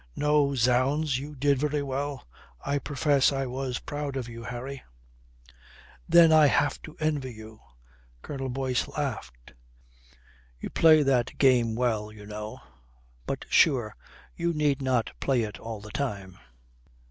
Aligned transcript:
"No, 0.15 0.55
zounds, 0.55 1.19
you 1.19 1.35
did 1.35 1.59
very 1.59 1.83
well. 1.83 2.27
I 2.65 2.79
profess 2.79 3.31
I 3.31 3.45
was 3.45 3.77
proud 3.77 4.15
of 4.15 4.27
you, 4.27 4.41
Harry." 4.41 4.81
"Then 6.09 6.31
I 6.31 6.47
have 6.47 6.81
to 6.81 6.97
envy 6.99 7.31
you." 7.35 7.59
Colonel 8.23 8.49
Boyce 8.49 8.87
laughed. 8.87 9.53
"You 10.59 10.71
play 10.71 11.03
that 11.03 11.37
game 11.37 11.75
well, 11.75 12.11
you 12.11 12.25
know. 12.25 12.61
But 13.27 13.45
sure, 13.47 13.95
you 14.35 14.53
need 14.53 14.81
not 14.81 15.11
play 15.19 15.43
it 15.43 15.59
all 15.59 15.79
the 15.81 15.91
time. 15.91 16.39